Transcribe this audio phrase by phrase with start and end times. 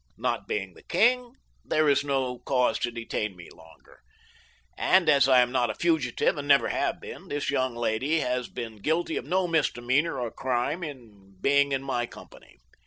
[0.17, 4.01] "Not being the king, there is no cause to detain me longer,
[4.75, 8.49] and as I am not a fugitive and never have been, this young lady has
[8.49, 12.57] been guilty of no misdemeanor or crime in being in my company.